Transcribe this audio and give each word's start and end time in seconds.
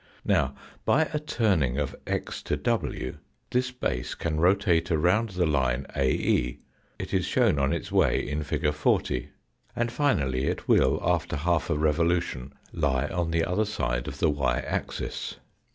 Now, 0.25 0.55
by 0.83 1.07
a 1.13 1.19
turning 1.19 1.77
of 1.77 1.95
x 2.07 2.41
to 2.41 2.57
w, 2.57 3.17
this 3.51 3.69
base 3.69 4.15
can 4.15 4.39
rotate 4.39 4.89
around 4.89 5.29
the 5.29 5.45
line 5.45 5.85
AE, 5.95 6.57
it 6.97 7.13
is 7.13 7.23
shown 7.27 7.59
on 7.59 7.71
its 7.71 7.91
way 7.91 8.27
in 8.27 8.41
fig. 8.41 8.73
40, 8.73 9.29
and 9.75 9.91
finally 9.91 10.45
it 10.45 10.67
will, 10.67 10.99
after 11.03 11.35
half 11.35 11.69
a 11.69 11.77
revolution, 11.77 12.51
lie 12.73 13.09
on 13.09 13.29
the 13.29 13.45
other 13.45 13.63
side 13.63 14.07
of 14.07 14.17
the 14.17 14.31
y 14.31 14.57
axis. 14.57 15.35